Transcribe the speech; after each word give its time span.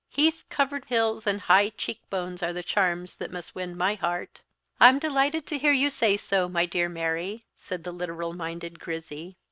Heath 0.09 0.45
covered 0.49 0.85
hills 0.85 1.27
and 1.27 1.41
high 1.41 1.69
cheek 1.69 2.01
bones 2.09 2.41
are 2.41 2.53
the 2.53 2.63
charms 2.63 3.13
that 3.17 3.29
must 3.31 3.53
win 3.53 3.77
my 3.77 3.93
heart." 3.93 4.41
"I'm 4.79 4.97
delighted 4.97 5.45
to 5.45 5.59
hear 5.59 5.73
you 5.73 5.91
say 5.91 6.17
so, 6.17 6.49
my 6.49 6.65
dear 6.65 6.89
Mary," 6.89 7.45
said 7.55 7.83
the 7.83 7.91
literal 7.91 8.33
minded 8.33 8.79
Grizzy. 8.79 9.37